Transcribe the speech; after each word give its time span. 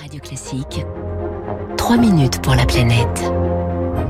Radio 0.00 0.20
Classique, 0.20 0.86
3 1.76 1.96
minutes 1.98 2.40
pour 2.40 2.54
la 2.54 2.64
planète. 2.64 3.22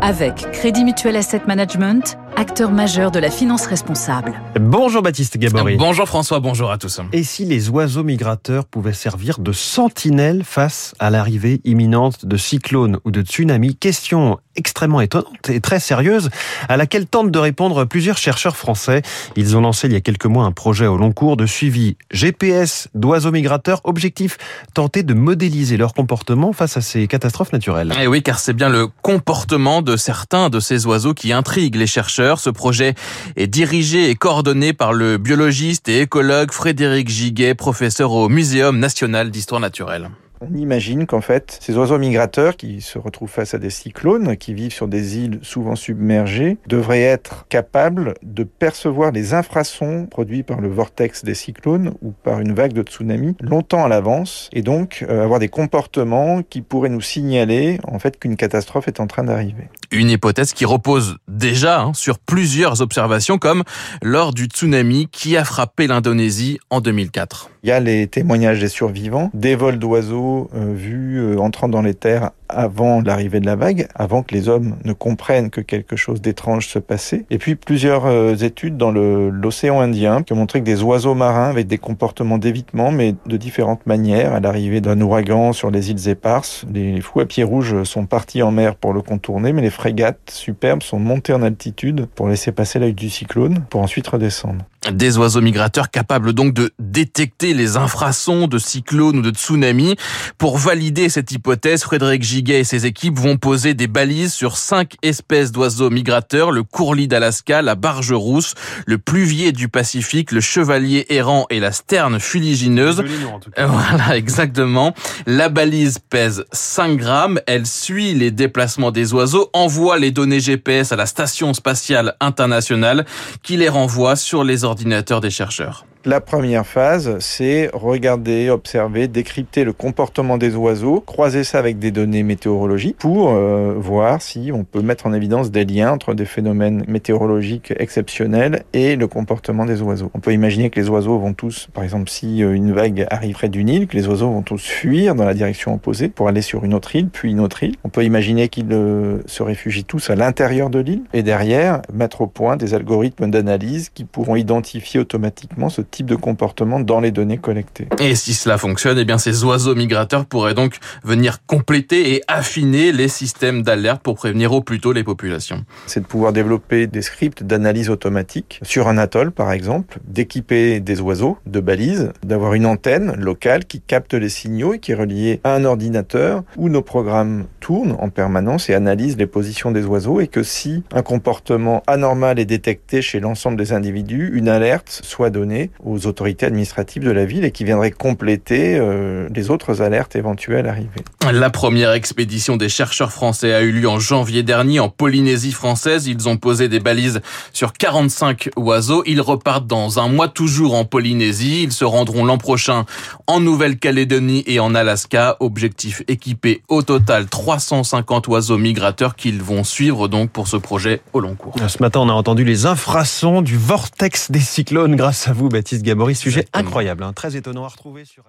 Avec 0.00 0.34
Crédit 0.52 0.84
Mutuel 0.84 1.16
Asset 1.16 1.42
Management, 1.48 2.18
acteur 2.36 2.70
majeur 2.70 3.10
de 3.10 3.18
la 3.18 3.30
finance 3.30 3.66
responsable. 3.66 4.32
Bonjour 4.60 5.02
Baptiste 5.02 5.38
Gabory. 5.38 5.76
Bonjour 5.76 6.06
François, 6.06 6.40
bonjour 6.40 6.70
à 6.70 6.78
tous. 6.78 7.00
Et 7.12 7.22
si 7.22 7.44
les 7.44 7.68
oiseaux 7.68 8.04
migrateurs 8.04 8.66
pouvaient 8.66 8.92
servir 8.92 9.38
de 9.38 9.52
sentinelles 9.52 10.42
face 10.44 10.94
à 10.98 11.10
l'arrivée 11.10 11.60
imminente 11.64 12.26
de 12.26 12.36
cyclones 12.36 12.98
ou 13.04 13.10
de 13.10 13.22
tsunamis? 13.22 13.76
Question 13.76 14.38
extrêmement 14.54 15.00
étonnante 15.00 15.48
et 15.48 15.60
très 15.60 15.80
sérieuse 15.80 16.28
à 16.68 16.76
laquelle 16.76 17.06
tentent 17.06 17.30
de 17.30 17.38
répondre 17.38 17.84
plusieurs 17.84 18.18
chercheurs 18.18 18.56
français. 18.56 19.02
Ils 19.36 19.56
ont 19.56 19.60
lancé 19.60 19.86
il 19.86 19.94
y 19.94 19.96
a 19.96 20.00
quelques 20.00 20.26
mois 20.26 20.44
un 20.44 20.52
projet 20.52 20.86
au 20.86 20.96
long 20.98 21.12
cours 21.12 21.36
de 21.36 21.46
suivi 21.46 21.96
GPS 22.10 22.88
d'oiseaux 22.94 23.30
migrateurs. 23.30 23.80
Objectif, 23.84 24.36
tenter 24.74 25.02
de 25.02 25.14
modéliser 25.14 25.76
leur 25.76 25.94
comportement 25.94 26.52
face 26.52 26.76
à 26.76 26.80
ces 26.80 27.06
catastrophes 27.06 27.52
naturelles. 27.52 27.92
Et 27.98 28.04
eh 28.04 28.06
oui, 28.06 28.22
car 28.22 28.38
c'est 28.38 28.52
bien 28.52 28.68
le 28.68 28.88
comportement 29.00 29.82
de 29.82 29.96
certains 29.96 30.50
de 30.50 30.60
ces 30.60 30.86
oiseaux 30.86 31.14
qui 31.14 31.32
intriguent 31.32 31.76
les 31.76 31.86
chercheurs. 31.86 32.21
Ce 32.36 32.50
projet 32.50 32.94
est 33.36 33.46
dirigé 33.46 34.10
et 34.10 34.14
coordonné 34.14 34.72
par 34.72 34.92
le 34.92 35.18
biologiste 35.18 35.88
et 35.88 36.00
écologue 36.00 36.52
Frédéric 36.52 37.08
Giguet, 37.08 37.54
professeur 37.54 38.12
au 38.12 38.28
Muséum 38.28 38.78
national 38.78 39.30
d'histoire 39.30 39.60
naturelle. 39.60 40.10
On 40.44 40.56
imagine 40.56 41.06
qu'en 41.06 41.20
fait, 41.20 41.56
ces 41.60 41.76
oiseaux 41.76 41.98
migrateurs 41.98 42.56
qui 42.56 42.80
se 42.80 42.98
retrouvent 42.98 43.30
face 43.30 43.54
à 43.54 43.58
des 43.58 43.70
cyclones, 43.70 44.36
qui 44.36 44.54
vivent 44.54 44.72
sur 44.72 44.88
des 44.88 45.18
îles 45.18 45.38
souvent 45.42 45.76
submergées, 45.76 46.56
devraient 46.66 47.02
être 47.02 47.46
capables 47.48 48.14
de 48.24 48.42
percevoir 48.42 49.12
les 49.12 49.34
infrasons 49.34 50.06
produits 50.06 50.42
par 50.42 50.60
le 50.60 50.66
vortex 50.66 51.24
des 51.24 51.34
cyclones 51.34 51.94
ou 52.02 52.10
par 52.10 52.40
une 52.40 52.54
vague 52.54 52.72
de 52.72 52.82
tsunami 52.82 53.36
longtemps 53.40 53.84
à 53.84 53.88
l'avance 53.88 54.50
et 54.52 54.62
donc 54.62 55.04
euh, 55.08 55.22
avoir 55.22 55.38
des 55.38 55.48
comportements 55.48 56.42
qui 56.42 56.60
pourraient 56.60 56.88
nous 56.88 57.00
signaler 57.00 57.78
en 57.86 58.00
fait 58.00 58.18
qu'une 58.18 58.36
catastrophe 58.36 58.88
est 58.88 58.98
en 58.98 59.06
train 59.06 59.22
d'arriver. 59.22 59.68
Une 59.92 60.10
hypothèse 60.10 60.54
qui 60.54 60.64
repose 60.64 61.18
déjà 61.28 61.82
hein, 61.82 61.92
sur 61.94 62.18
plusieurs 62.18 62.80
observations 62.80 63.38
comme 63.38 63.62
lors 64.02 64.34
du 64.34 64.46
tsunami 64.46 65.06
qui 65.12 65.36
a 65.36 65.44
frappé 65.44 65.86
l'Indonésie 65.86 66.58
en 66.70 66.80
2004. 66.80 67.50
Il 67.62 67.68
y 67.68 67.72
a 67.72 67.78
les 67.78 68.08
témoignages 68.08 68.58
des 68.58 68.68
survivants, 68.68 69.30
des 69.34 69.54
vols 69.54 69.78
d'oiseaux 69.78 70.31
euh, 70.54 70.72
vus 70.74 71.18
euh, 71.18 71.38
entrant 71.38 71.68
dans 71.68 71.82
les 71.82 71.94
terres 71.94 72.30
avant 72.54 73.00
l'arrivée 73.00 73.40
de 73.40 73.46
la 73.46 73.56
vague, 73.56 73.88
avant 73.94 74.22
que 74.22 74.34
les 74.34 74.48
hommes 74.48 74.76
ne 74.84 74.92
comprennent 74.92 75.50
que 75.50 75.60
quelque 75.60 75.96
chose 75.96 76.20
d'étrange 76.20 76.68
se 76.68 76.78
passait. 76.78 77.24
Et 77.30 77.38
puis 77.38 77.54
plusieurs 77.54 78.06
euh, 78.06 78.34
études 78.34 78.76
dans 78.76 78.90
l'océan 78.90 79.80
Indien 79.80 80.22
qui 80.22 80.32
ont 80.32 80.36
montré 80.36 80.60
que 80.60 80.64
des 80.64 80.82
oiseaux 80.82 81.14
marins 81.14 81.50
avaient 81.50 81.64
des 81.64 81.78
comportements 81.78 82.38
d'évitement, 82.38 82.90
mais 82.90 83.14
de 83.26 83.36
différentes 83.36 83.86
manières. 83.86 84.34
À 84.34 84.40
l'arrivée 84.40 84.80
d'un 84.80 85.00
ouragan 85.00 85.52
sur 85.52 85.70
les 85.70 85.90
îles 85.90 86.08
éparses, 86.08 86.64
les 86.72 87.00
fous 87.00 87.20
à 87.20 87.26
pieds 87.26 87.44
rouges 87.44 87.82
sont 87.84 88.06
partis 88.06 88.42
en 88.42 88.50
mer 88.50 88.76
pour 88.76 88.92
le 88.92 89.02
contourner, 89.02 89.52
mais 89.52 89.62
les 89.62 89.70
frégates 89.70 90.30
superbes 90.30 90.82
sont 90.82 90.98
montées 90.98 91.32
en 91.32 91.42
altitude 91.42 92.06
pour 92.14 92.28
laisser 92.28 92.52
passer 92.52 92.78
l'œil 92.78 92.94
du 92.94 93.10
cyclone, 93.10 93.64
pour 93.70 93.80
ensuite 93.80 94.06
redescendre. 94.06 94.64
Des 94.90 95.16
oiseaux 95.16 95.40
migrateurs 95.40 95.90
capables 95.90 96.32
donc 96.32 96.54
de 96.54 96.72
détecter 96.80 97.54
les 97.54 97.76
infrasons 97.76 98.48
de 98.48 98.58
cyclones 98.58 99.18
ou 99.18 99.22
de 99.22 99.30
tsunamis. 99.30 99.94
Pour 100.38 100.58
valider 100.58 101.08
cette 101.08 101.30
hypothèse, 101.30 101.82
Frédéric 101.82 102.24
Et 102.50 102.64
ses 102.64 102.86
équipes 102.86 103.18
vont 103.18 103.36
poser 103.36 103.72
des 103.74 103.86
balises 103.86 104.34
sur 104.34 104.56
cinq 104.56 104.96
espèces 105.02 105.52
d'oiseaux 105.52 105.90
migrateurs, 105.90 106.50
le 106.50 106.64
courlis 106.64 107.06
d'Alaska, 107.06 107.62
la 107.62 107.76
barge 107.76 108.12
rousse, 108.12 108.54
le 108.84 108.98
pluvier 108.98 109.52
du 109.52 109.68
Pacifique, 109.68 110.32
le 110.32 110.40
chevalier 110.40 111.06
errant 111.08 111.46
et 111.50 111.60
la 111.60 111.72
sterne 111.72 112.18
fuligineuse. 112.18 113.02
Voilà, 113.56 114.16
exactement. 114.16 114.94
La 115.26 115.48
balise 115.48 115.98
pèse 115.98 116.44
5 116.52 116.96
grammes, 116.96 117.40
elle 117.46 117.66
suit 117.66 118.14
les 118.14 118.30
déplacements 118.30 118.90
des 118.90 119.14
oiseaux, 119.14 119.50
envoie 119.52 119.98
les 119.98 120.10
données 120.10 120.40
GPS 120.40 120.92
à 120.92 120.96
la 120.96 121.06
station 121.06 121.54
spatiale 121.54 122.16
internationale 122.20 123.06
qui 123.42 123.56
les 123.56 123.68
renvoie 123.68 124.16
sur 124.16 124.44
les 124.44 124.64
ordinateurs 124.64 125.20
des 125.20 125.30
chercheurs. 125.30 125.86
La 126.04 126.20
première 126.20 126.66
phase, 126.66 127.16
c'est 127.20 127.70
regarder, 127.72 128.50
observer, 128.50 129.06
décrypter 129.06 129.62
le 129.62 129.72
comportement 129.72 130.36
des 130.36 130.56
oiseaux, 130.56 130.98
croiser 130.98 131.44
ça 131.44 131.60
avec 131.60 131.78
des 131.78 131.92
données 131.92 132.24
météorologiques 132.24 132.96
pour 132.98 133.30
euh, 133.30 133.74
voir 133.78 134.20
si 134.20 134.50
on 134.52 134.64
peut 134.64 134.82
mettre 134.82 135.06
en 135.06 135.12
évidence 135.12 135.52
des 135.52 135.64
liens 135.64 135.92
entre 135.92 136.14
des 136.14 136.24
phénomènes 136.24 136.82
météorologiques 136.88 137.72
exceptionnels 137.76 138.64
et 138.72 138.96
le 138.96 139.06
comportement 139.06 139.64
des 139.64 139.80
oiseaux. 139.80 140.10
On 140.14 140.18
peut 140.18 140.32
imaginer 140.32 140.70
que 140.70 140.80
les 140.80 140.88
oiseaux 140.88 141.20
vont 141.20 141.34
tous, 141.34 141.68
par 141.72 141.84
exemple, 141.84 142.10
si 142.10 142.42
euh, 142.42 142.52
une 142.52 142.72
vague 142.72 143.06
arrive 143.08 143.36
près 143.36 143.48
d'une 143.48 143.68
île, 143.68 143.86
que 143.86 143.96
les 143.96 144.08
oiseaux 144.08 144.30
vont 144.30 144.42
tous 144.42 144.64
fuir 144.64 145.14
dans 145.14 145.24
la 145.24 145.34
direction 145.34 145.72
opposée 145.72 146.08
pour 146.08 146.26
aller 146.26 146.42
sur 146.42 146.64
une 146.64 146.74
autre 146.74 146.96
île, 146.96 147.10
puis 147.10 147.30
une 147.30 147.38
autre 147.38 147.62
île. 147.62 147.76
On 147.84 147.90
peut 147.90 148.02
imaginer 148.02 148.48
qu'ils 148.48 148.66
euh, 148.72 149.18
se 149.26 149.44
réfugient 149.44 149.84
tous 149.84 150.10
à 150.10 150.16
l'intérieur 150.16 150.68
de 150.68 150.80
l'île 150.80 151.04
et 151.12 151.22
derrière 151.22 151.80
mettre 151.92 152.22
au 152.22 152.26
point 152.26 152.56
des 152.56 152.74
algorithmes 152.74 153.30
d'analyse 153.30 153.88
qui 153.90 154.02
pourront 154.02 154.34
identifier 154.34 154.98
automatiquement 154.98 155.68
ce 155.68 155.82
type 155.92 156.06
de 156.06 156.16
comportement 156.16 156.80
dans 156.80 156.98
les 156.98 157.12
données 157.12 157.38
collectées. 157.38 157.86
Et 158.00 158.16
si 158.16 158.34
cela 158.34 158.58
fonctionne, 158.58 158.98
eh 158.98 159.04
bien 159.04 159.18
ces 159.18 159.44
oiseaux 159.44 159.76
migrateurs 159.76 160.26
pourraient 160.26 160.54
donc 160.54 160.78
venir 161.04 161.38
compléter 161.46 162.14
et 162.14 162.22
affiner 162.26 162.90
les 162.90 163.06
systèmes 163.06 163.62
d'alerte 163.62 164.02
pour 164.02 164.16
prévenir 164.16 164.52
au 164.52 164.62
plus 164.62 164.80
tôt 164.80 164.92
les 164.92 165.04
populations. 165.04 165.64
C'est 165.86 166.00
de 166.00 166.06
pouvoir 166.06 166.32
développer 166.32 166.88
des 166.88 167.02
scripts 167.02 167.44
d'analyse 167.44 167.90
automatique 167.90 168.58
sur 168.62 168.88
un 168.88 168.98
atoll 168.98 169.30
par 169.30 169.52
exemple, 169.52 170.00
d'équiper 170.04 170.80
des 170.80 171.00
oiseaux 171.00 171.38
de 171.46 171.60
balises, 171.60 172.12
d'avoir 172.24 172.54
une 172.54 172.66
antenne 172.66 173.14
locale 173.16 173.66
qui 173.66 173.80
capte 173.80 174.14
les 174.14 174.28
signaux 174.30 174.74
et 174.74 174.78
qui 174.78 174.92
est 174.92 174.96
reliée 174.96 175.40
à 175.44 175.54
un 175.54 175.64
ordinateur 175.64 176.42
où 176.56 176.68
nos 176.68 176.82
programmes 176.82 177.44
tournent 177.62 177.96
en 178.00 178.10
permanence 178.10 178.68
et 178.68 178.74
analysent 178.74 179.16
les 179.16 179.26
positions 179.26 179.70
des 179.70 179.84
oiseaux 179.84 180.20
et 180.20 180.26
que 180.26 180.42
si 180.42 180.82
un 180.92 181.02
comportement 181.02 181.82
anormal 181.86 182.40
est 182.40 182.44
détecté 182.44 183.00
chez 183.00 183.20
l'ensemble 183.20 183.56
des 183.56 183.72
individus, 183.72 184.32
une 184.34 184.48
alerte 184.48 185.00
soit 185.04 185.30
donnée 185.30 185.70
aux 185.84 186.06
autorités 186.06 186.44
administratives 186.44 187.04
de 187.04 187.10
la 187.10 187.24
ville 187.24 187.44
et 187.44 187.52
qui 187.52 187.64
viendraient 187.64 187.92
compléter 187.92 188.76
euh, 188.78 189.28
les 189.32 189.50
autres 189.50 189.80
alertes 189.80 190.16
éventuelles 190.16 190.66
arrivées. 190.66 190.90
La 191.32 191.50
première 191.50 191.92
expédition 191.92 192.56
des 192.56 192.68
chercheurs 192.68 193.12
français 193.12 193.54
a 193.54 193.62
eu 193.62 193.70
lieu 193.70 193.88
en 193.88 194.00
janvier 194.00 194.42
dernier 194.42 194.80
en 194.80 194.88
Polynésie 194.88 195.52
française. 195.52 196.08
Ils 196.08 196.28
ont 196.28 196.36
posé 196.36 196.68
des 196.68 196.80
balises 196.80 197.20
sur 197.52 197.72
45 197.72 198.50
oiseaux. 198.56 199.04
Ils 199.06 199.20
repartent 199.20 199.68
dans 199.68 200.00
un 200.00 200.08
mois 200.08 200.28
toujours 200.28 200.74
en 200.74 200.84
Polynésie. 200.84 201.62
Ils 201.62 201.72
se 201.72 201.84
rendront 201.84 202.24
l'an 202.24 202.38
prochain 202.38 202.86
en 203.28 203.38
Nouvelle-Calédonie 203.38 204.42
et 204.48 204.58
en 204.58 204.74
Alaska. 204.74 205.36
Objectif 205.38 206.02
équipé 206.08 206.62
au 206.68 206.82
total 206.82 207.26
350 207.56 208.28
oiseaux 208.28 208.58
migrateurs 208.58 209.14
qu'ils 209.14 209.42
vont 209.42 209.64
suivre 209.64 210.08
donc 210.08 210.30
pour 210.30 210.48
ce 210.48 210.56
projet 210.56 211.02
au 211.12 211.20
long 211.20 211.34
cours. 211.34 211.54
Ce 211.68 211.82
matin, 211.82 212.00
on 212.00 212.08
a 212.08 212.12
entendu 212.12 212.44
les 212.44 212.66
infrasons 212.66 213.42
du 213.42 213.56
vortex 213.56 214.30
des 214.30 214.40
cyclones 214.40 214.96
grâce 214.96 215.28
à 215.28 215.32
vous, 215.32 215.48
Baptiste 215.48 215.82
Gabory. 215.82 216.14
Sujet 216.14 216.46
incroyable, 216.52 217.02
hein, 217.02 217.12
très 217.12 217.36
étonnant 217.36 217.64
à 217.64 217.68
retrouver 217.68 218.04
sur 218.04 218.24